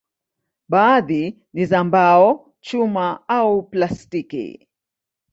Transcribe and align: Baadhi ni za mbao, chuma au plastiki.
Baadhi 0.69 1.37
ni 1.53 1.65
za 1.65 1.83
mbao, 1.83 2.53
chuma 2.61 3.19
au 3.27 3.61
plastiki. 3.69 4.67